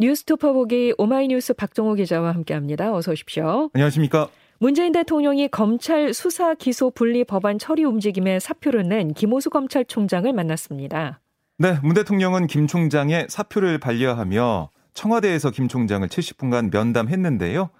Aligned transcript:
뉴스토퍼 0.00 0.52
보기 0.52 0.94
오마이뉴스 0.98 1.54
박정호 1.54 1.94
기자와 1.94 2.34
함께합니다. 2.34 2.94
어서 2.94 3.12
오십시오. 3.12 3.70
안녕하십니까? 3.74 4.28
문재인 4.58 4.92
대통령이 4.92 5.48
검찰 5.48 6.14
수사 6.14 6.54
기소 6.54 6.90
분리 6.90 7.24
법안 7.24 7.58
처리 7.58 7.84
움직임에 7.84 8.40
사표를 8.40 8.88
낸 8.88 9.12
김호수 9.12 9.50
검찰총장을 9.50 10.32
만났습니다. 10.32 11.20
네, 11.58 11.78
문 11.82 11.94
대통령은 11.94 12.46
김 12.46 12.66
총장의 12.66 13.26
사표를 13.28 13.78
반려하며 13.78 14.70
청와대에서 14.94 15.50
김 15.50 15.68
총장을 15.68 16.06
70분간 16.08 16.72
면담했는데요. 16.72 17.70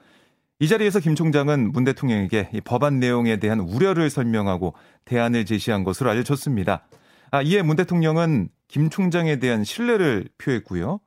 이 0.61 0.69
자리에서 0.69 1.01
김 1.01 1.15
총장은 1.15 1.73
문 1.73 1.85
대통령에게 1.85 2.51
이 2.53 2.61
법안 2.61 3.01
내용에 3.01 3.39
대한 3.39 3.61
우려를 3.61 4.09
설명하고 4.11 4.75
대안을 5.05 5.45
제시한 5.45 5.83
것으로 5.83 6.11
알려졌습니다. 6.11 6.87
아, 7.31 7.43
이에 7.43 7.63
문 7.63 7.77
대통령은 7.77 8.49
김 8.69 8.91
총장에 8.91 9.39
대한 9.41 9.65
신뢰를 9.65 10.29
표했고요. 10.39 11.01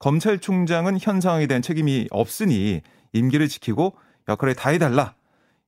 검찰총장은 0.00 0.98
현 1.00 1.20
상황에 1.20 1.46
대한 1.46 1.62
책임이 1.62 2.08
없으니 2.10 2.80
임기를 3.12 3.48
지키고 3.48 3.94
역할을 4.28 4.54
다해달라. 4.54 5.14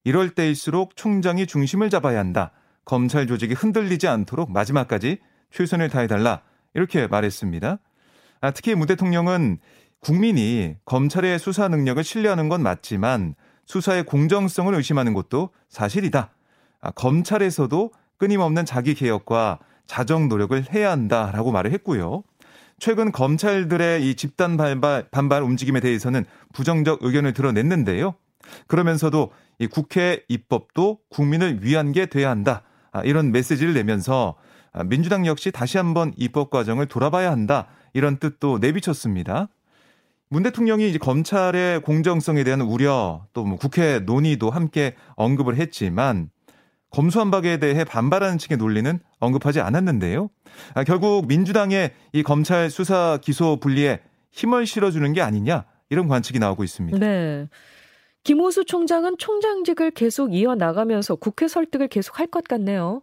이럴 0.04 0.30
때일수록 0.30 0.96
총장이 0.96 1.46
중심을 1.46 1.90
잡아야 1.90 2.18
한다. 2.18 2.50
검찰 2.84 3.26
조직이 3.26 3.54
흔들리지 3.54 4.08
않도록 4.08 4.50
마지막까지 4.50 5.18
최선을 5.50 5.90
다해달라. 5.90 6.42
이렇게 6.74 7.06
말했습니다. 7.06 7.78
아, 8.40 8.50
특히 8.50 8.74
문 8.74 8.88
대통령은 8.88 9.58
국민이 10.00 10.76
검찰의 10.86 11.38
수사 11.38 11.68
능력을 11.68 12.02
신뢰하는 12.02 12.48
건 12.48 12.62
맞지만 12.62 13.34
수사의 13.66 14.04
공정성을 14.04 14.74
의심하는 14.74 15.12
것도 15.12 15.50
사실이다. 15.68 16.30
아, 16.80 16.90
검찰에서도 16.92 17.92
끊임없는 18.16 18.64
자기 18.64 18.94
개혁과 18.94 19.58
자정 19.86 20.28
노력을 20.28 20.72
해야 20.72 20.90
한다라고 20.90 21.52
말을 21.52 21.70
했고요. 21.72 22.24
최근 22.82 23.12
검찰들의 23.12 24.10
이 24.10 24.16
집단 24.16 24.56
반발, 24.56 25.06
반발 25.12 25.44
움직임에 25.44 25.78
대해서는 25.78 26.24
부정적 26.52 27.04
의견을 27.04 27.32
드러냈는데요. 27.32 28.16
그러면서도 28.66 29.30
이 29.60 29.68
국회 29.68 30.24
입법도 30.26 30.98
국민을 31.08 31.62
위한 31.62 31.92
게 31.92 32.06
돼야 32.06 32.28
한다. 32.28 32.64
아, 32.90 33.02
이런 33.04 33.30
메시지를 33.30 33.72
내면서 33.72 34.34
아, 34.72 34.82
민주당 34.82 35.26
역시 35.26 35.52
다시 35.52 35.78
한번 35.78 36.12
입법 36.16 36.50
과정을 36.50 36.86
돌아봐야 36.86 37.30
한다. 37.30 37.68
이런 37.92 38.16
뜻도 38.16 38.58
내비쳤습니다. 38.58 39.46
문 40.28 40.42
대통령이 40.42 40.88
이제 40.88 40.98
검찰의 40.98 41.82
공정성에 41.82 42.42
대한 42.42 42.62
우려 42.62 43.26
또 43.32 43.44
뭐 43.44 43.58
국회 43.58 44.00
논의도 44.00 44.50
함께 44.50 44.96
언급을 45.14 45.54
했지만 45.54 46.30
검수한박에 46.92 47.56
대해 47.58 47.84
반발하는 47.84 48.38
측의 48.38 48.58
논리는 48.58 49.00
언급하지 49.18 49.60
않았는데요. 49.60 50.28
아, 50.74 50.84
결국 50.84 51.26
민주당의 51.26 51.92
이 52.12 52.22
검찰 52.22 52.70
수사 52.70 53.18
기소 53.20 53.56
분리에 53.56 54.00
힘을 54.30 54.66
실어주는 54.66 55.12
게 55.12 55.22
아니냐 55.22 55.64
이런 55.90 56.06
관측이 56.08 56.38
나오고 56.38 56.64
있습니다. 56.64 56.98
네. 56.98 57.48
김호수 58.24 58.64
총장은 58.66 59.16
총장직을 59.18 59.90
계속 59.90 60.32
이어나가면서 60.32 61.16
국회 61.16 61.48
설득을 61.48 61.88
계속 61.88 62.20
할 62.20 62.26
것 62.28 62.44
같네요. 62.44 63.02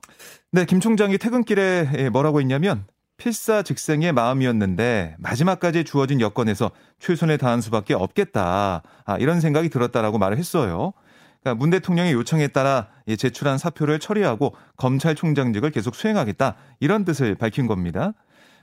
네, 0.52 0.66
김 0.66 0.80
총장이 0.80 1.18
퇴근길에 1.18 1.90
예, 1.98 2.10
뭐라고 2.10 2.40
했냐면 2.40 2.86
필사즉생의 3.18 4.14
마음이었는데 4.14 5.16
마지막까지 5.20 5.84
주어진 5.84 6.22
여건에서 6.22 6.72
최선을 7.00 7.38
다한 7.38 7.60
수밖에 7.60 7.94
없겠다. 7.96 8.82
아, 9.06 9.18
이런 9.18 9.42
생각이 9.42 9.70
들었다라고 9.70 10.20
말을 10.20 10.38
했어요. 10.38 10.94
그러니까 11.42 11.60
문 11.60 11.70
대통령의 11.70 12.14
요청에 12.14 12.48
따라 12.48 12.88
제출한 13.18 13.58
사표를 13.58 14.00
처리하고 14.00 14.56
검찰총장직을 14.78 15.72
계속 15.72 15.96
수행하겠다 15.96 16.56
이런 16.80 17.06
뜻을 17.06 17.36
밝힌 17.36 17.68
겁니다. 17.68 18.14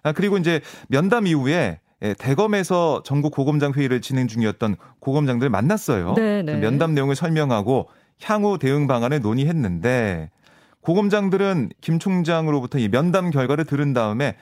아, 0.02 0.12
그리고 0.12 0.37
이제 0.37 0.60
면담 0.88 1.26
이후에 1.26 1.81
대검에서 2.19 3.03
전국 3.04 3.32
고검장 3.32 3.72
회의를 3.72 4.00
진행 4.00 4.28
중이었던 4.28 4.76
고검장들 5.00 5.48
만났어요. 5.48 6.15
네네. 6.15 6.42
네. 6.42 6.56
면담 6.59 6.94
내용을 6.94 7.16
설명하고 7.16 7.88
향후 8.22 8.59
대응 8.59 8.86
방안을 8.86 9.20
논의했는데 9.20 10.31
고검장들은 10.82 11.70
김 11.81 11.98
총장으로부터 11.98 12.78
이 12.78 12.88
면담 12.88 13.31
결과를 13.31 13.65
들은 13.65 13.92
다음에 13.92 14.36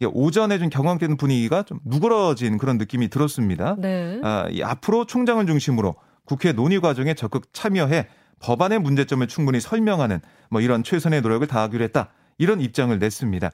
오전에 0.00 0.58
좀 0.58 0.68
경황된 0.68 1.16
분위기가 1.16 1.64
좀 1.64 1.80
누그러진 1.84 2.58
그런 2.58 2.78
느낌이 2.78 3.08
들었습니다. 3.08 3.74
네. 3.78 4.20
아, 4.22 4.46
이 4.50 4.62
앞으로 4.62 5.06
총장을 5.06 5.44
중심으로 5.44 5.96
국회 6.28 6.52
논의 6.52 6.78
과정에 6.78 7.14
적극 7.14 7.54
참여해 7.54 8.06
법안의 8.40 8.80
문제점을 8.80 9.26
충분히 9.28 9.60
설명하는 9.60 10.20
뭐 10.50 10.60
이런 10.60 10.84
최선의 10.84 11.22
노력을 11.22 11.46
다하기로 11.46 11.82
했다. 11.84 12.10
이런 12.36 12.60
입장을 12.60 12.96
냈습니다. 12.98 13.50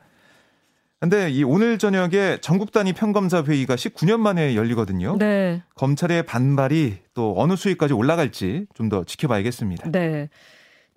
근데 1.00 1.30
이 1.30 1.44
오늘 1.44 1.78
저녁에 1.78 2.38
전국 2.40 2.72
단위 2.72 2.92
평검사 2.92 3.44
회의가 3.44 3.76
19년 3.76 4.18
만에 4.18 4.56
열리거든요. 4.56 5.16
네. 5.18 5.62
검찰의 5.76 6.24
반발이 6.24 6.98
또 7.14 7.34
어느 7.36 7.54
수위까지 7.54 7.94
올라갈지 7.94 8.66
좀 8.74 8.88
더 8.88 9.04
지켜봐야겠습니다. 9.04 9.90
네. 9.92 10.28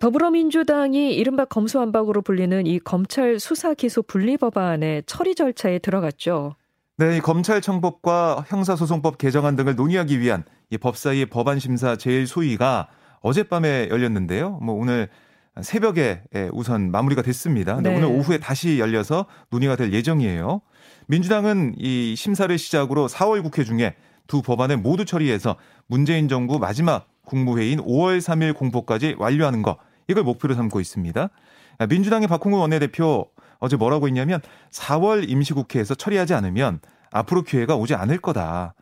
더불어민주당이 0.00 1.14
이른바 1.14 1.44
검수완박으로 1.44 2.22
불리는 2.22 2.66
이 2.66 2.78
검찰 2.80 3.38
수사 3.38 3.74
기소 3.74 4.02
분리 4.02 4.36
법안의 4.36 5.04
처리 5.06 5.34
절차에 5.34 5.78
들어갔죠. 5.78 6.56
네, 7.00 7.18
이 7.18 7.20
검찰청법과 7.20 8.46
형사소송법 8.48 9.18
개정안 9.18 9.54
등을 9.54 9.76
논의하기 9.76 10.18
위한 10.18 10.42
이 10.68 10.78
법사위의 10.78 11.26
법안 11.26 11.60
심사 11.60 11.94
제일 11.94 12.26
소위가 12.26 12.88
어젯밤에 13.20 13.88
열렸는데요. 13.88 14.58
뭐 14.60 14.74
오늘 14.74 15.08
새벽에 15.62 16.22
우선 16.52 16.90
마무리가 16.90 17.22
됐습니다. 17.22 17.76
근데 17.76 17.90
네. 17.90 17.96
오늘 17.96 18.08
오후에 18.08 18.38
다시 18.38 18.80
열려서 18.80 19.26
논의가 19.50 19.76
될 19.76 19.92
예정이에요. 19.92 20.60
민주당은 21.06 21.76
이 21.78 22.16
심사를 22.16 22.58
시작으로 22.58 23.06
4월 23.06 23.44
국회 23.44 23.62
중에 23.62 23.94
두 24.26 24.42
법안을 24.42 24.78
모두 24.78 25.04
처리해서 25.04 25.54
문재인 25.86 26.26
정부 26.26 26.58
마지막 26.58 27.06
국무회의인 27.26 27.78
5월 27.78 28.18
3일 28.18 28.56
공포까지 28.56 29.14
완료하는 29.18 29.62
거 29.62 29.76
이걸 30.08 30.24
목표로 30.24 30.56
삼고 30.56 30.80
있습니다. 30.80 31.30
민주당의 31.88 32.26
박홍근 32.26 32.58
원내대표 32.58 33.28
어제 33.58 33.76
뭐라고 33.76 34.06
했냐면 34.06 34.40
4월 34.70 35.28
임시국회에서 35.28 35.94
처리하지 35.94 36.34
않으면 36.34 36.80
앞으로 37.10 37.42
기회가 37.42 37.74
오지 37.76 37.94
않을 37.94 38.18
거다. 38.18 38.74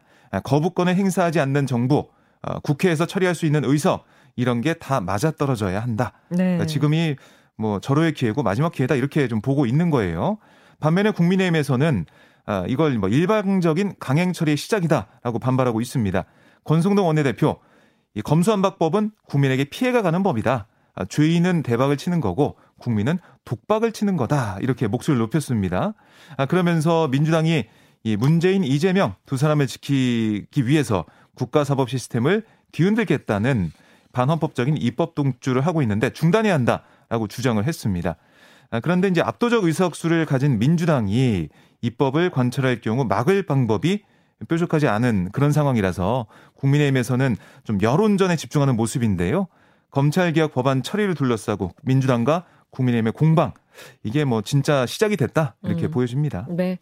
거부권을 0.45 0.95
행사하지 0.97 1.41
않는 1.41 1.67
정부, 1.67 2.09
어, 2.43 2.59
국회에서 2.61 3.07
처리할 3.07 3.35
수 3.35 3.47
있는 3.47 3.65
의석 3.65 4.05
이런 4.35 4.61
게 4.61 4.75
다 4.75 5.01
맞아떨어져야 5.01 5.81
한다. 5.81 6.13
네. 6.29 6.37
그러니까 6.39 6.67
지금이 6.67 7.17
뭐 7.57 7.81
절호의 7.81 8.13
기회고 8.13 8.43
마지막 8.43 8.73
기회다 8.73 8.95
이렇게 8.97 9.29
좀 9.29 9.41
보고 9.41 9.65
있는 9.65 9.91
거예요. 9.91 10.39
반면에 10.81 11.11
국민의힘에서는 11.11 12.05
아, 12.45 12.65
이걸 12.69 12.99
뭐 12.99 13.09
일방적인 13.09 13.95
강행 13.99 14.33
처리의 14.33 14.57
시작이다라고 14.57 15.39
반발하고 15.39 15.81
있습니다. 15.81 16.25
권성동 16.65 17.07
원내대표 17.07 17.59
이 18.15 18.23
검수안박법은 18.23 19.11
국민에게 19.27 19.65
피해가 19.65 20.03
가는 20.03 20.23
법이다. 20.23 20.67
아, 20.95 21.05
죄인은 21.07 21.63
대박을 21.63 21.97
치는 21.97 22.21
거고 22.21 22.57
국민은 22.79 23.19
독박을 23.45 23.93
치는 23.93 24.17
거다. 24.17 24.59
이렇게 24.61 24.87
목소리를 24.87 25.21
높였습니다. 25.21 25.95
아, 26.37 26.47
그러면서 26.47 27.09
민주당이 27.09 27.65
이 28.05 28.17
문재인 28.17 28.65
이재명 28.65 29.15
두 29.27 29.37
사람을 29.37 29.67
지키기 29.67 30.67
위해서 30.67 31.05
국가사법 31.35 31.91
시스템을 31.91 32.45
뒤흔들겠다는 32.73 33.73
반헌법적인 34.13 34.77
입법 34.79 35.15
동주를 35.15 35.67
하고 35.67 35.83
있는데 35.83 36.11
중단해야 36.11 36.55
한다라고 36.55 37.29
주장을 37.29 37.63
했습니다. 37.65 38.17
아, 38.71 38.81
그런데 38.81 39.09
이제 39.09 39.21
압도적 39.21 39.65
의석수를 39.65 40.27
가진 40.27 40.59
민주당이 40.59 41.49
입법을 41.83 42.31
관철할 42.31 42.81
경우 42.81 43.05
막을 43.05 43.45
방법이 43.45 44.03
뾰족하지 44.49 44.87
않은 44.89 45.31
그런 45.33 45.53
상황이라서 45.53 46.27
국민의힘에서는 46.55 47.37
좀 47.65 47.79
여론전에 47.81 48.37
집중하는 48.37 48.77
모습인데요. 48.77 49.49
검찰개혁 49.91 50.53
법안 50.53 50.83
처리를 50.83 51.15
둘러싸고 51.15 51.73
민주당과 51.83 52.45
국민의힘의 52.77 53.13
공방 53.13 53.53
이게 54.03 54.25
뭐 54.25 54.43
진짜 54.43 54.87
시작이 54.87 55.17
됐다 55.17 55.57
이렇게 55.63 55.87
음. 55.87 55.91
보여집니다. 55.91 56.47
네. 56.51 56.79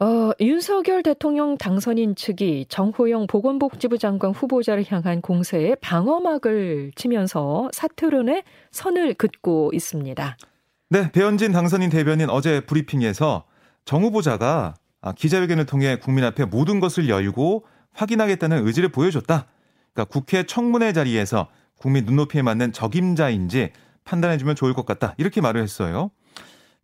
어, 0.00 0.32
윤석열 0.40 1.02
대통령 1.04 1.56
당선인 1.56 2.16
측이 2.16 2.66
정호영 2.68 3.28
보건복지부 3.28 3.96
장관 3.98 4.32
후보자를 4.32 4.84
향한 4.88 5.20
공세에 5.20 5.76
방어막을 5.76 6.92
치면서 6.96 7.70
사퇴론에 7.72 8.42
선을 8.72 9.14
긋고 9.14 9.70
있습니다. 9.72 10.36
네, 10.90 11.12
배현진 11.12 11.52
당선인 11.52 11.90
대변인 11.90 12.28
어제 12.28 12.60
브리핑에서 12.60 13.44
정 13.84 14.02
후보자가 14.02 14.74
아, 15.00 15.12
기자회견을 15.12 15.66
통해 15.66 15.98
국민 15.98 16.24
앞에 16.24 16.44
모든 16.44 16.80
것을 16.80 17.08
열고 17.08 17.64
확인하겠다는 17.92 18.66
의지를 18.66 18.88
보여줬다. 18.88 19.46
그러니까 19.92 20.12
국회 20.12 20.42
청문회 20.42 20.92
자리에서 20.92 21.48
국민 21.78 22.04
눈높이에 22.04 22.42
맞는 22.42 22.72
적임자인지 22.72 23.70
판단해주면 24.04 24.56
좋을 24.56 24.74
것 24.74 24.86
같다. 24.86 25.14
이렇게 25.18 25.40
말을 25.40 25.62
했어요. 25.62 26.10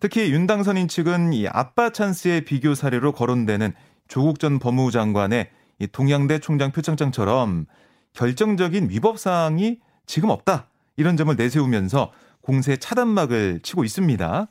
특히 0.01 0.33
윤 0.33 0.47
당선인 0.47 0.89
측은 0.89 1.33
이 1.35 1.47
아빠 1.47 1.91
찬스의 1.91 2.45
비교 2.45 2.75
사례로 2.75 3.13
거론되는 3.13 3.75
조국 4.09 4.39
전 4.39 4.59
법무부 4.59 4.91
장관의 4.91 5.51
이 5.79 5.87
동양대 5.87 6.41
총장 6.41 6.73
표창장처럼 6.73 7.67
결정적인 8.15 8.91
위법 8.91 9.19
사항이 9.19 9.79
지금 10.07 10.31
없다. 10.31 10.67
이런 10.97 11.17
점을 11.17 11.35
내세우면서 11.35 12.13
공세 12.41 12.77
차단막을 12.77 13.61
치고 13.63 13.85
있습니다. 13.85 14.49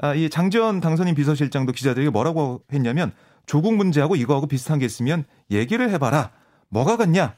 아, 0.00 0.14
이 0.14 0.30
장지원 0.30 0.80
당선인 0.80 1.14
비서실장도 1.14 1.72
기자들에게 1.72 2.10
뭐라고 2.10 2.62
했냐면 2.72 3.12
조국 3.46 3.74
문제하고 3.74 4.16
이거하고 4.16 4.46
비슷한 4.46 4.78
게 4.78 4.86
있으면 4.86 5.24
얘기를 5.50 5.90
해봐라. 5.90 6.30
뭐가 6.68 6.96
같냐? 6.96 7.34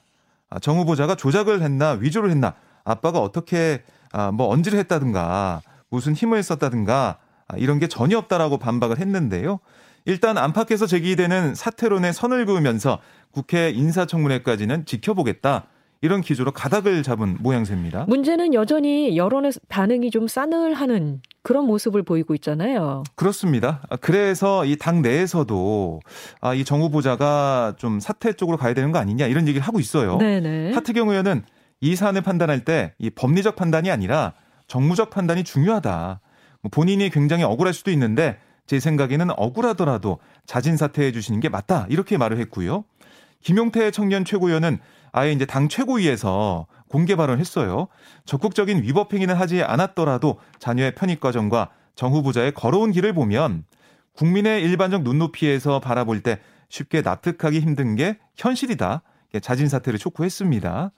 아, 0.51 0.59
정 0.59 0.79
후보자가 0.79 1.15
조작을 1.15 1.63
했나 1.63 1.93
위조를 1.93 2.31
했나? 2.31 2.55
아빠가 2.85 3.21
어떻게 3.21 3.83
아, 4.13 4.31
뭐 4.31 4.49
언지를 4.49 4.79
했다든가 4.81 5.63
무슨 5.91 6.15
힘을 6.15 6.43
썼다든가 6.43 7.19
아, 7.49 7.57
이런 7.57 7.79
게 7.79 7.87
전혀 7.89 8.19
없다라고 8.19 8.59
반박을 8.59 8.99
했는데요. 8.99 9.61
일단 10.07 10.39
안팎에서 10.39 10.87
제기되는 10.87 11.55
사퇴론에 11.55 12.13
선을 12.13 12.47
그으면서 12.47 12.99
국회 13.33 13.71
인사청문회까지는 13.71 14.87
지켜보겠다. 14.87 15.65
이런 16.03 16.23
기조로 16.23 16.53
가닥을 16.53 17.03
잡은 17.03 17.37
모양새입니다. 17.41 18.07
문제는 18.09 18.55
여전히 18.55 19.19
여론의 19.19 19.53
반응이 19.69 20.11
좀 20.11 20.27
싸늘하는 20.29 21.21
그런 21.43 21.67
모습을 21.67 22.03
보이고 22.03 22.35
있잖아요. 22.37 23.03
그렇습니다. 23.17 23.83
그래서 24.01 24.65
이 24.65 24.77
당 24.77 25.03
내에서도 25.03 26.01
아, 26.41 26.55
이 26.55 26.65
정 26.65 26.81
후보자가 26.81 27.75
좀 27.77 28.01
사퇴 28.01 28.33
쪽으로 28.33 28.57
가야 28.57 28.73
되는 28.73 28.93
거 28.93 28.99
아니냐 28.99 29.27
이런 29.27 29.47
얘기를 29.47 29.61
하고 29.67 29.79
있어요. 29.79 30.17
네네. 30.17 30.73
하태경 30.73 31.11
의원은 31.11 31.43
이 31.81 31.97
사안을 31.97 32.23
판단할 32.23 32.65
때 32.65 32.95
이 32.99 33.11
법리적 33.11 33.57
판단이 33.57 33.91
아니라 33.91 34.35
정무적 34.67 35.11
판단이 35.11 35.45
중요하다. 35.45 36.21
뭐 36.63 36.71
본인이 36.71 37.11
굉장히 37.11 37.43
억울할 37.45 37.73
수도 37.75 37.91
있는데 37.91 38.39
제 38.67 38.79
생각에는 38.79 39.31
억울하더라도 39.37 40.21
자진 40.47 40.77
사퇴해 40.77 41.13
주시는 41.13 41.41
게 41.41 41.49
맞다. 41.49 41.87
이렇게 41.89 42.19
말을 42.19 42.39
했고요. 42.39 42.85
김용태 43.41 43.91
청년 43.91 44.25
최고위원은 44.25 44.79
아예 45.13 45.33
이제 45.33 45.45
당 45.47 45.69
최고위에서 45.69 46.67
공개 46.89 47.17
발언했어요. 47.17 47.89
적극적인 48.27 48.83
위법 48.83 49.13
행위는 49.13 49.35
하지 49.35 49.63
않았더라도 49.63 50.39
자녀의 50.59 50.95
편입 50.95 51.21
과정과 51.21 51.71
정 51.97 52.13
후보자의 52.13 52.53
걸어온 52.53 52.93
길을 52.93 53.13
보면 53.15 53.65
국민의 54.13 54.63
일반적 54.63 55.03
눈높이에서 55.03 55.81
바라볼 55.81 56.21
때 56.21 56.39
쉽게 56.69 57.03
납득하기 57.03 57.59
힘든 57.61 57.97
게 57.97 58.19
현실이다. 58.37 59.03
자진 59.43 59.69
사퇴를 59.69 59.99
촉구했습니다. 59.99 60.93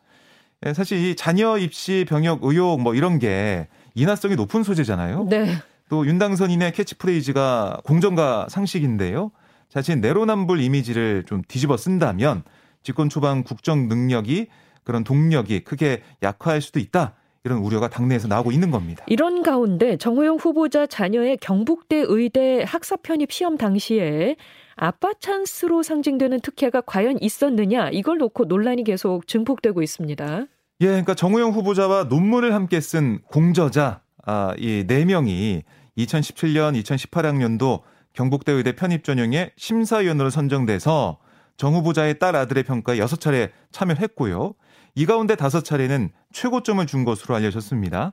예, 0.66 0.72
사실 0.72 0.98
이 0.98 1.16
자녀 1.16 1.58
입시 1.58 2.04
병역 2.08 2.40
의혹 2.42 2.80
뭐 2.80 2.94
이런 2.94 3.18
게 3.18 3.68
인화성이 3.94 4.36
높은 4.36 4.62
소재잖아요. 4.62 5.26
네. 5.28 5.56
또 5.88 6.06
윤당선인의 6.06 6.72
캐치프레이즈가 6.72 7.80
공정과 7.84 8.46
상식인데요. 8.48 9.30
자신 9.68 10.00
내로남불 10.00 10.60
이미지를 10.60 11.24
좀 11.26 11.42
뒤집어 11.46 11.76
쓴다면 11.76 12.44
집권 12.82 13.08
초반 13.08 13.42
국정 13.42 13.88
능력이 13.88 14.46
그런 14.84 15.04
동력이 15.04 15.60
크게 15.60 16.02
약화할 16.22 16.60
수도 16.60 16.78
있다. 16.78 17.14
이런 17.44 17.58
우려가 17.58 17.88
당내에서 17.88 18.28
나오고 18.28 18.52
있는 18.52 18.70
겁니다. 18.70 19.04
이런 19.08 19.42
가운데 19.42 19.96
정호영 19.96 20.36
후보자 20.36 20.86
자녀의 20.86 21.38
경북대 21.38 22.04
의대 22.06 22.64
학사 22.66 22.96
편입 22.96 23.32
시험 23.32 23.56
당시에 23.56 24.36
아빠 24.76 25.12
찬스로 25.18 25.82
상징되는 25.82 26.40
특혜가 26.40 26.80
과연 26.82 27.18
있었느냐 27.20 27.90
이걸 27.90 28.18
놓고 28.18 28.44
논란이 28.44 28.84
계속 28.84 29.26
증폭되고 29.26 29.82
있습니다. 29.82 30.46
예, 30.80 30.86
그러니까 30.86 31.14
정호영 31.14 31.52
후보자와 31.52 32.04
논문을 32.04 32.54
함께 32.54 32.80
쓴 32.80 33.20
공저자 33.22 34.02
아, 34.24 34.54
이네 34.58 35.04
명이 35.04 35.62
2017년, 35.98 36.80
2018학년도 36.82 37.82
경북대 38.12 38.52
의대 38.52 38.74
편입 38.74 39.04
전형의 39.04 39.52
심사위원으로 39.56 40.30
선정돼서 40.30 41.18
정 41.56 41.74
후보자의 41.74 42.18
딸 42.18 42.34
아들의 42.36 42.64
평가에 42.64 42.98
6차례 42.98 43.50
참여했고요. 43.70 44.54
이 44.94 45.06
가운데 45.06 45.34
5차례는 45.34 46.10
최고점을 46.32 46.84
준 46.86 47.04
것으로 47.04 47.34
알려졌습니다. 47.34 48.12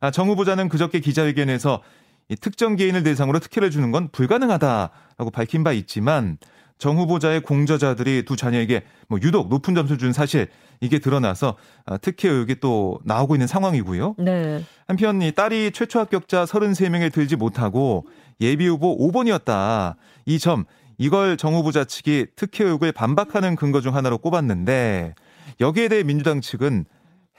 아, 0.00 0.10
정 0.10 0.28
후보자는 0.28 0.68
그저께 0.68 1.00
기자회견에서 1.00 1.82
특정 2.36 2.76
개인을 2.76 3.02
대상으로 3.02 3.38
특혜를 3.38 3.70
주는 3.70 3.90
건 3.90 4.08
불가능하다라고 4.12 5.30
밝힌 5.32 5.64
바 5.64 5.72
있지만 5.72 6.38
정 6.78 6.96
후보자의 6.96 7.42
공저자들이 7.42 8.24
두 8.24 8.36
자녀에게 8.36 8.82
뭐 9.08 9.18
유독 9.22 9.48
높은 9.48 9.74
점수를 9.74 9.98
준 9.98 10.12
사실 10.12 10.48
이게 10.80 10.98
드러나서 10.98 11.56
아, 11.84 11.98
특혜 11.98 12.28
의혹이 12.30 12.56
또 12.60 13.00
나오고 13.04 13.34
있는 13.34 13.46
상황이고요. 13.46 14.14
네. 14.18 14.64
한편 14.86 15.20
이 15.20 15.30
딸이 15.32 15.72
최초 15.72 15.98
합격자 15.98 16.44
33명에 16.46 17.12
들지 17.12 17.36
못하고 17.36 18.06
예비 18.40 18.66
후보 18.66 18.96
5번이었다. 18.96 19.96
이 20.26 20.38
점 20.38 20.64
이걸 20.96 21.36
정 21.36 21.54
후보자 21.54 21.84
측이 21.84 22.26
특혜 22.36 22.64
의혹을 22.64 22.92
반박하는 22.92 23.56
근거 23.56 23.80
중 23.80 23.94
하나로 23.96 24.18
꼽았는데 24.18 25.14
여기에 25.60 25.88
대해 25.88 26.02
민주당 26.02 26.40
측은 26.42 26.84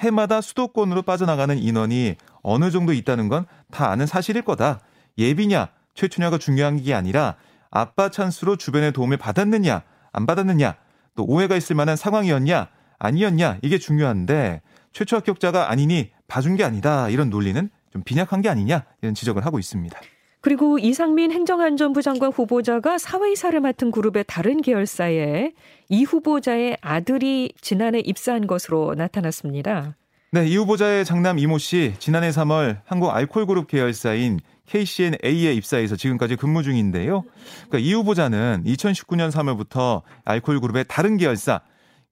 해마다 0.02 0.42
수도권으로 0.42 1.04
빠져나가는 1.04 1.58
인원이 1.58 2.16
어느 2.44 2.72
정도 2.72 2.94
있다는 2.94 3.30
건 3.30 3.46
다 3.72 3.90
아는 3.90 4.06
사실일 4.06 4.44
거다. 4.44 4.80
예비냐 5.18 5.70
최초냐가 5.96 6.38
중요한 6.38 6.82
게 6.82 6.94
아니라 6.94 7.36
아빠 7.72 8.10
찬스로 8.10 8.58
주변의 8.58 8.92
도움을 8.92 9.18
받았느냐 9.18 9.82
안 10.12 10.26
받았느냐 10.26 10.76
또 11.16 11.24
오해가 11.26 11.56
있을 11.56 11.76
만한 11.76 11.96
상황이었냐 11.96 12.68
아니었냐 13.00 13.58
이게 13.62 13.78
중요한데 13.78 14.62
최초 14.94 15.16
합격자가 15.18 15.70
아니니 15.70 16.12
봐준 16.28 16.56
게 16.58 16.64
아니다 16.64 17.10
이런 17.10 17.30
논리는 17.30 17.70
좀 17.92 18.04
빈약한 18.04 18.42
게 18.42 18.50
아니냐 18.50 18.84
이런 19.02 19.14
지적을 19.14 19.46
하고 19.46 19.58
있습니다. 19.60 20.00
그리고 20.42 20.80
이상민 20.80 21.32
행정안전부 21.32 22.02
장관 22.02 22.32
후보자가 22.32 22.98
사회이사를 22.98 23.60
맡은 23.60 23.92
그룹의 23.92 24.26
다른 24.28 24.62
계열사에 24.62 25.52
이 25.90 26.04
후보자의 26.04 26.78
아들이 26.82 27.54
지난해 27.62 28.00
입사한 28.00 28.48
것으로 28.48 28.96
나타났습니다. 28.96 29.96
네, 30.32 30.48
이 30.48 30.58
후보자의 30.58 31.06
장남 31.06 31.38
이모 31.38 31.60
씨 31.60 31.94
지난해 32.00 32.30
3월 32.30 32.80
한국 32.86 33.12
알콜그룹 33.12 33.68
계열사인 33.68 34.40
KCNA에 34.66 35.54
입사해서 35.54 35.96
지금까지 35.96 36.38
근무 36.38 36.64
중인데요. 36.64 37.24
그러니까 37.68 37.78
이 37.80 37.94
후보자는 37.94 38.64
2019년 38.66 39.30
3월부터 39.30 40.02
알콜그룹의 40.26 40.86
다른 40.88 41.18
계열사 41.18 41.62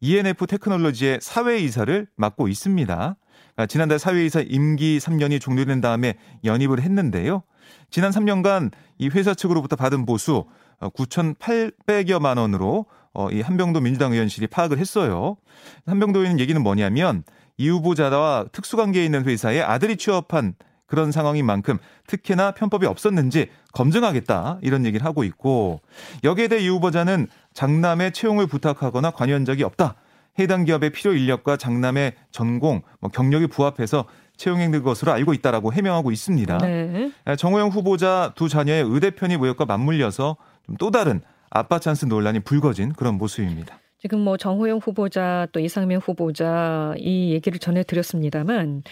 ENF 0.01 0.45
테크놀로지의 0.45 1.19
사회이사를 1.21 2.07
맡고 2.15 2.47
있습니다. 2.47 3.15
그러니까 3.53 3.65
지난달 3.67 3.97
사회이사 3.97 4.41
임기 4.41 4.99
3년이 4.99 5.41
종료된 5.41 5.81
다음에 5.81 6.15
연입을 6.43 6.81
했는데요. 6.81 7.43
지난 7.89 8.11
3년간 8.11 8.71
이 8.97 9.09
회사 9.09 9.33
측으로부터 9.33 9.75
받은 9.75 10.05
보수 10.05 10.45
9,800여만 10.79 12.37
어, 12.37 12.41
원으로 12.41 12.85
어, 13.13 13.29
이 13.31 13.41
한병도 13.41 13.81
민주당 13.81 14.13
의원실이 14.13 14.47
파악을 14.47 14.77
했어요. 14.77 15.37
한병도 15.85 16.21
의원 16.21 16.39
얘기는 16.39 16.61
뭐냐면 16.61 17.23
이 17.57 17.69
후보자와 17.69 18.45
특수관계에 18.51 19.03
있는 19.03 19.25
회사에 19.25 19.61
아들이 19.61 19.97
취업한 19.97 20.53
그런 20.85 21.11
상황인 21.11 21.45
만큼 21.45 21.77
특혜나 22.07 22.51
편법이 22.51 22.85
없었는지 22.85 23.49
검증하겠다 23.73 24.59
이런 24.61 24.85
얘기를 24.85 25.05
하고 25.05 25.23
있고 25.23 25.81
여기에 26.23 26.47
대해 26.47 26.63
이 26.63 26.67
후보자는 26.67 27.27
장남의 27.53 28.13
채용을 28.13 28.47
부탁하거나 28.47 29.11
관여한 29.11 29.45
적이 29.45 29.63
없다. 29.63 29.95
해당 30.39 30.63
기업의 30.63 30.91
필요 30.91 31.13
인력과 31.13 31.57
장남의 31.57 32.13
전공, 32.31 32.81
뭐 33.01 33.09
경력이 33.11 33.47
부합해서 33.47 34.05
채용행된 34.39 34.81
것으로 34.81 35.11
알고 35.11 35.33
있다라고 35.35 35.71
해명하고 35.73 36.11
있습니다. 36.11 36.57
네. 36.59 37.11
정호영 37.37 37.69
후보자 37.69 38.31
두 38.35 38.49
자녀의 38.49 38.85
의대 38.87 39.11
편입 39.11 39.43
의혹과 39.43 39.65
맞물려서 39.65 40.37
또 40.79 40.89
다른 40.89 41.21
아빠 41.51 41.77
찬스 41.79 42.05
논란이 42.05 42.39
불거진 42.39 42.93
그런 42.93 43.17
모습입니다. 43.17 43.79
지금 44.01 44.21
뭐 44.21 44.37
정호영 44.37 44.77
후보자 44.77 45.45
또 45.51 45.59
이상민 45.59 45.97
후보자 45.97 46.93
이 46.97 47.33
얘기를 47.33 47.59
전해드렸습니다만 47.59 48.83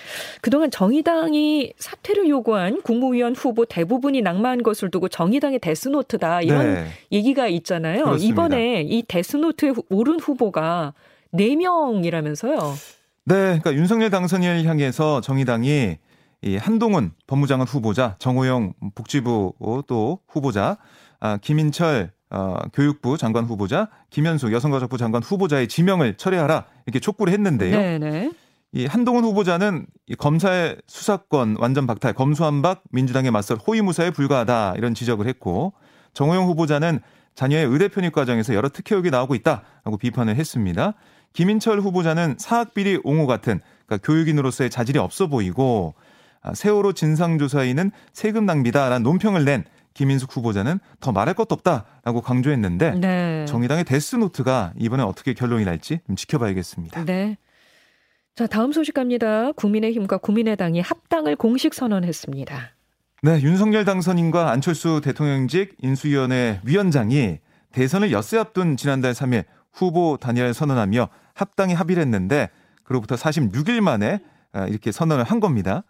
그동안 0.41 0.69
정의당이 0.69 1.71
사퇴를 1.77 2.27
요구한 2.27 2.81
국무위원 2.81 3.33
후보 3.33 3.63
대부분이 3.63 4.21
낙마한 4.21 4.63
것을 4.63 4.91
두고 4.91 5.07
정의당의 5.07 5.59
데스노트다 5.59 6.41
이런 6.41 6.73
네. 6.73 6.87
얘기가 7.13 7.47
있잖아요. 7.47 8.03
그렇습니다. 8.03 8.33
이번에 8.33 8.81
이 8.81 9.01
데스노트에 9.07 9.71
오른 9.89 10.19
후보가 10.19 10.93
4명이라면서요. 11.33 12.96
네, 13.27 13.59
그러니까 13.59 13.73
윤석열 13.73 14.09
당선인을 14.09 14.63
향해서 14.63 15.19
정의당이 15.19 15.97
이 16.43 16.55
한동훈 16.55 17.11
법무장관 17.27 17.67
후보자, 17.67 18.15
정호영 18.19 18.71
복지부 18.95 19.53
또 19.85 20.19
후보자, 20.29 20.77
아, 21.19 21.35
김인철 21.35 22.11
어, 22.29 22.55
교육부 22.71 23.17
장관 23.17 23.43
후보자, 23.43 23.89
김현수 24.11 24.53
여성가족부 24.53 24.97
장관 24.97 25.23
후보자의 25.23 25.67
지명을 25.67 26.15
철회하라 26.15 26.67
이렇게 26.85 27.01
촉구를 27.01 27.33
했는데요. 27.33 27.77
네네. 27.77 28.09
네. 28.09 28.31
이 28.71 28.85
한동훈 28.85 29.25
후보자는 29.25 29.87
이 30.07 30.15
검사의 30.15 30.77
수사권 30.87 31.57
완전 31.59 31.85
박탈, 31.85 32.13
검수한박 32.13 32.83
민주당에 32.91 33.29
맞설 33.29 33.57
호위무사에 33.57 34.11
불과하다 34.11 34.75
이런 34.77 34.93
지적을 34.93 35.27
했고 35.27 35.73
정호영 36.13 36.45
후보자는 36.45 37.01
자녀의 37.35 37.65
의대 37.65 37.89
편입 37.89 38.13
과정에서 38.13 38.53
여러 38.55 38.69
특혜 38.69 38.95
의혹이 38.95 39.11
나오고 39.11 39.35
있다라고 39.35 39.97
비판을 39.97 40.37
했습니다. 40.37 40.93
김인철 41.37 41.81
후보자는 41.81 42.37
사학비리 42.39 43.01
옹호 43.03 43.27
같은 43.27 43.59
그러니까 43.85 44.07
교육인으로서의 44.07 44.71
자질이 44.71 44.97
없어 44.97 45.27
보이고 45.27 45.93
아, 46.41 46.55
세월호 46.55 46.93
진상조사인은 46.93 47.91
세금 48.11 48.47
낭비다라는 48.47 49.03
논평을 49.03 49.45
낸 49.45 49.63
김인숙 49.93 50.35
후보자는 50.35 50.79
더 50.99 51.11
말할 51.11 51.35
것도 51.35 51.53
없다라고 51.53 52.21
강조했는데 52.21 52.95
네. 52.95 53.45
정의당의 53.45 53.83
데스노트가 53.83 54.73
이번에 54.79 55.03
어떻게 55.03 55.35
결론이 55.35 55.63
날지 55.63 55.99
좀 56.07 56.15
지켜봐야겠습니다. 56.15 57.05
네. 57.05 57.37
자, 58.33 58.47
다음 58.47 58.71
소식 58.71 58.95
갑니다. 58.95 59.51
국민의힘과 59.51 60.17
국민의당이 60.17 60.81
합당을 60.81 61.35
공식 61.35 61.75
선언했습니다. 61.75 62.71
네, 63.21 63.41
윤석열 63.43 63.85
당선인과 63.85 64.49
안철수 64.49 65.01
대통령직 65.03 65.75
인수위원회 65.83 66.61
위원장이 66.63 67.37
대선을 67.73 68.11
엿새 68.11 68.39
앞둔 68.39 68.75
지난달 68.75 69.13
3일 69.13 69.43
후보 69.77 70.17
단일을 70.17 70.53
선언하며 70.53 71.07
합당이 71.35 71.73
합의를 71.73 72.01
했는데 72.01 72.49
그로부터 72.83 73.15
46일 73.15 73.81
만에 73.81 74.19
아, 74.53 74.65
이렇게 74.65 74.91
선언을 74.91 75.23
한 75.23 75.39
겁니다. 75.39 75.83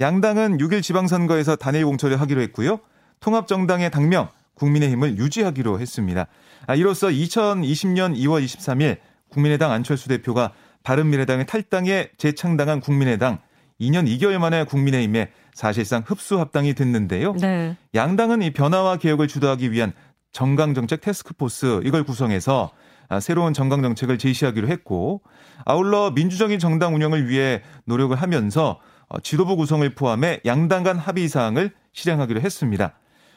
양당은 0.00 0.58
6일 0.58 0.82
지방선거에서 0.82 1.56
단일 1.56 1.84
공천을 1.84 2.20
하기로 2.20 2.40
했고요. 2.42 2.80
통합정당의 3.20 3.90
당명 3.90 4.28
국민의힘을 4.54 5.18
유지하기로 5.18 5.80
했습니다. 5.80 6.26
아, 6.66 6.74
이로써 6.74 7.08
2020년 7.08 8.16
2월 8.16 8.44
23일 8.44 8.98
국민의당 9.28 9.72
안철수 9.72 10.08
대표가 10.08 10.52
바른미래당의 10.84 11.46
탈당에 11.46 12.08
재창당한 12.16 12.80
국민의당 12.80 13.38
2년 13.80 14.06
2개월 14.06 14.38
만에 14.38 14.64
국민의힘에 14.64 15.30
사실상 15.52 16.02
흡수 16.06 16.38
합당이 16.38 16.74
됐는데요. 16.74 17.34
네. 17.34 17.76
양당은 17.94 18.42
이 18.42 18.52
변화와 18.52 18.96
개혁을 18.98 19.28
주도하기 19.28 19.72
위한 19.72 19.92
정강정책 20.32 21.00
테스크포스 21.00 21.80
이걸 21.84 22.04
구성해서 22.04 22.70
아, 22.72 22.93
새로운 23.20 23.52
정강 23.52 23.82
정책을 23.82 24.18
제시하기로 24.18 24.68
했고 24.68 25.22
아울러 25.64 26.10
민주적인 26.10 26.58
정당 26.58 26.94
운영을 26.94 27.28
위해 27.28 27.62
노력을 27.84 28.14
하면서 28.16 28.80
어, 29.08 29.20
지도부 29.20 29.56
구성을 29.56 29.88
포함해 29.94 30.40
양당 30.46 30.82
간 30.82 30.98
합의 30.98 31.28
사항을 31.28 31.72
실행하기로 31.92 32.40
했습니다. 32.40 32.94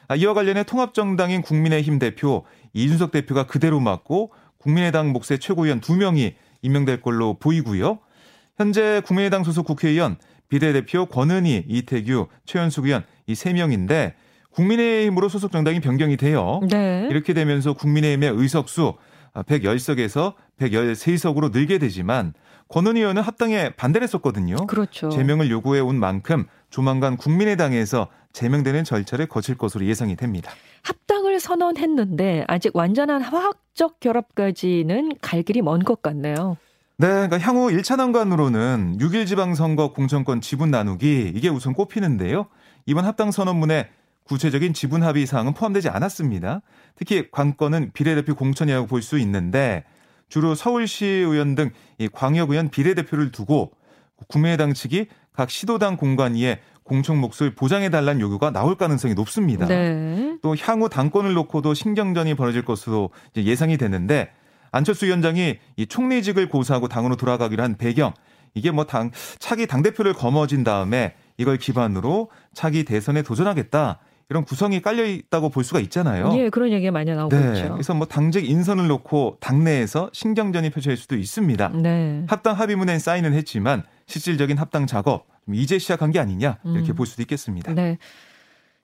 아, 0.08 0.16
이와 0.16 0.34
관련해 0.34 0.64
통합정당인 0.64 1.42
국민의힘 1.42 1.98
대표 1.98 2.44
이준석 2.72 3.10
대표가 3.10 3.46
그대로 3.46 3.78
맡고 3.78 4.32
국민의당 4.58 5.12
몫의 5.12 5.38
최고위원 5.40 5.80
2명이 5.80 6.34
임명될 6.62 7.02
걸로 7.02 7.34
보이고요. 7.38 7.98
현재 8.56 9.02
국민의당 9.04 9.44
소속 9.44 9.66
국회의원 9.66 10.16
비례대표 10.48 11.06
권은희, 11.06 11.66
이태규, 11.68 12.28
최현숙 12.46 12.86
의원 12.86 13.04
이 13.26 13.34
3명인데 13.34 14.14
국민의힘으로 14.50 15.28
소속 15.28 15.52
정당이 15.52 15.80
변경이 15.80 16.16
돼요. 16.16 16.60
네. 16.68 17.06
이렇게 17.10 17.34
되면서 17.34 17.74
국민의힘의 17.74 18.32
의석수 18.34 18.94
110석에서 19.42 20.34
113석으로 20.58 21.52
늘게 21.52 21.78
되지만 21.78 22.34
권은희 22.68 23.00
의원은 23.00 23.22
합당에 23.22 23.70
반대를 23.70 24.04
했었거든요. 24.04 24.56
그렇죠. 24.66 25.08
제명을 25.08 25.50
요구해 25.50 25.80
온 25.80 25.98
만큼 25.98 26.46
조만간 26.70 27.16
국민의당에서 27.16 28.08
제명되는 28.32 28.84
절차를 28.84 29.26
거칠 29.26 29.56
것으로 29.56 29.86
예상이 29.86 30.16
됩니다. 30.16 30.52
합당을 30.82 31.40
선언했는데 31.40 32.44
아직 32.46 32.76
완전한 32.76 33.22
화학적 33.22 34.00
결합까지는 34.00 35.12
갈 35.20 35.42
길이 35.42 35.62
먼 35.62 35.82
것 35.82 36.02
같네요. 36.02 36.56
네, 36.98 37.06
그러니까 37.06 37.38
향후 37.38 37.68
1차 37.70 37.96
난관으로는 37.96 38.98
6일 38.98 39.26
지방선거 39.26 39.92
공천권 39.92 40.40
지분 40.40 40.70
나누기 40.70 41.32
이게 41.34 41.48
우선 41.48 41.72
꼽히는데요. 41.72 42.46
이번 42.86 43.04
합당 43.04 43.30
선언문에 43.30 43.88
구체적인 44.28 44.74
지분 44.74 45.02
합의 45.02 45.26
사항은 45.26 45.54
포함되지 45.54 45.88
않았습니다. 45.88 46.60
특히 46.96 47.30
관건은 47.30 47.90
비례대표 47.92 48.34
공천이라고 48.34 48.86
볼 48.86 49.02
수 49.02 49.18
있는데 49.18 49.84
주로 50.28 50.54
서울시 50.54 51.06
의원 51.06 51.54
등 51.54 51.70
광역 52.12 52.50
의원 52.50 52.68
비례대표를 52.68 53.32
두고 53.32 53.72
국민의당 54.28 54.74
측이 54.74 55.06
각 55.32 55.50
시도당 55.50 55.96
공관위에 55.96 56.60
공천 56.82 57.18
몫을 57.18 57.54
보장해 57.54 57.90
달라는 57.90 58.20
요구가 58.20 58.50
나올 58.50 58.74
가능성이 58.76 59.14
높습니다. 59.14 59.66
네. 59.66 60.36
또 60.42 60.56
향후 60.56 60.88
당권을 60.88 61.32
놓고도 61.34 61.74
신경전이 61.74 62.34
벌어질 62.34 62.64
것으로 62.64 63.10
예상이 63.36 63.76
되는데 63.78 64.30
안철수 64.72 65.06
위원장이 65.06 65.58
이 65.76 65.86
총리직을 65.86 66.48
고수하고 66.48 66.88
당으로 66.88 67.16
돌아가기로 67.16 67.62
한 67.62 67.76
배경 67.76 68.12
이게 68.54 68.70
뭐 68.70 68.84
당 68.84 69.10
차기 69.38 69.66
당 69.66 69.82
대표를 69.82 70.12
거머쥔 70.14 70.64
다음에 70.64 71.14
이걸 71.36 71.56
기반으로 71.58 72.30
차기 72.52 72.84
대선에 72.84 73.22
도전하겠다 73.22 73.98
이런 74.30 74.44
구성이 74.44 74.82
깔려 74.82 75.04
있다고 75.06 75.48
볼 75.48 75.64
수가 75.64 75.80
있잖아요. 75.80 76.32
예, 76.36 76.50
그런 76.50 76.70
얘기가 76.70 76.92
많이 76.92 77.10
나오고 77.10 77.34
네, 77.34 77.54
있죠. 77.54 77.72
그래서 77.72 77.94
뭐 77.94 78.06
당직 78.06 78.48
인선을 78.48 78.86
놓고 78.86 79.38
당내에서 79.40 80.10
신경전이 80.12 80.70
펼쳐질 80.70 80.98
수도 80.98 81.16
있습니다. 81.16 81.68
네. 81.82 82.24
합당 82.28 82.58
합의문엔 82.58 82.98
사인은 82.98 83.32
했지만 83.32 83.84
실질적인 84.06 84.58
합당 84.58 84.86
작업 84.86 85.26
이제 85.50 85.78
시작한 85.78 86.10
게 86.10 86.18
아니냐 86.18 86.58
이렇게 86.64 86.92
음. 86.92 86.94
볼 86.94 87.06
수도 87.06 87.22
있겠습니다. 87.22 87.72
네. 87.72 87.96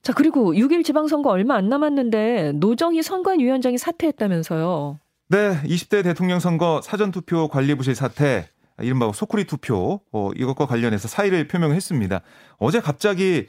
자, 0.02 0.12
그리고 0.14 0.52
6일 0.52 0.84
지방선거 0.84 1.30
얼마 1.30 1.56
안 1.56 1.68
남았는데 1.68 2.52
노정희 2.56 3.02
선관위원장이 3.02 3.78
사퇴했다면서요. 3.78 4.98
네, 5.28 5.60
20대 5.62 6.04
대통령 6.04 6.40
선거 6.40 6.80
사전투표 6.82 7.48
관리부실 7.48 7.94
사태 7.94 8.48
이른바 8.80 9.10
소쿠리 9.12 9.44
투표 9.44 10.00
어, 10.12 10.30
이것과 10.36 10.66
관련해서 10.66 11.08
사의를 11.08 11.48
표명했습니다. 11.48 12.20
어제 12.58 12.80
갑자기 12.80 13.46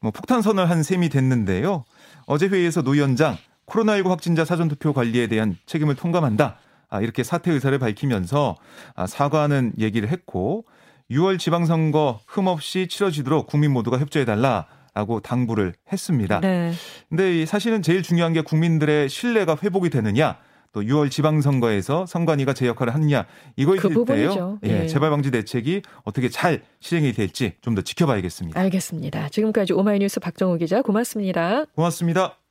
뭐 0.00 0.10
폭탄 0.10 0.42
선을 0.42 0.70
한 0.70 0.82
셈이 0.82 1.08
됐는데요. 1.08 1.84
어제 2.26 2.46
회의에서 2.46 2.82
노 2.82 2.92
위원장 2.92 3.36
코로나19 3.66 4.08
확진자 4.08 4.44
사전투표 4.44 4.92
관리에 4.92 5.26
대한 5.26 5.56
책임을 5.66 5.94
통감한다. 5.94 6.58
아, 6.90 7.00
이렇게 7.00 7.22
사퇴 7.22 7.52
의사를 7.52 7.78
밝히면서 7.78 8.56
아, 8.94 9.06
사과하는 9.06 9.72
얘기를 9.78 10.08
했고 10.08 10.64
6월 11.10 11.38
지방선거 11.38 12.20
흠없이 12.26 12.86
치러지도록 12.88 13.46
국민 13.46 13.72
모두가 13.72 13.98
협조해달라 13.98 14.66
라고 14.94 15.20
당부를 15.20 15.74
했습니다. 15.92 16.40
네. 16.40 16.72
근데 17.08 17.46
사실은 17.46 17.82
제일 17.82 18.02
중요한 18.02 18.32
게 18.32 18.40
국민들의 18.40 19.08
신뢰가 19.08 19.56
회복이 19.62 19.90
되느냐 19.90 20.38
또 20.78 20.82
6월 20.82 21.10
지방선거에서 21.10 22.06
선관위가 22.06 22.52
제 22.54 22.66
역할을 22.68 22.94
하느냐 22.94 23.26
이거일 23.56 23.80
그 23.80 24.04
때요. 24.04 24.58
예, 24.64 24.82
예. 24.82 24.86
재발 24.86 25.10
방지 25.10 25.30
대책이 25.32 25.82
어떻게 26.04 26.28
잘 26.28 26.62
실행이 26.80 27.12
될지 27.12 27.54
좀 27.60 27.74
더 27.74 27.82
지켜봐야겠습니다. 27.82 28.58
알겠습니다. 28.58 29.28
지금까지 29.28 29.72
오마이뉴스 29.72 30.18
박정우 30.20 30.58
기자 30.58 30.82
고맙습니다. 30.82 31.64
고맙습니다. 31.74 32.47